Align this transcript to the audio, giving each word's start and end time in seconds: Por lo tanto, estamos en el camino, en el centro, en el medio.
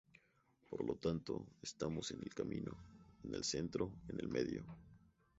Por 0.67 0.83
lo 0.83 0.95
tanto, 0.95 1.45
estamos 1.61 2.09
en 2.09 2.21
el 2.23 2.33
camino, 2.33 2.75
en 3.23 3.35
el 3.35 3.43
centro, 3.43 3.91
en 4.09 4.19
el 4.19 4.29
medio. 4.29 4.65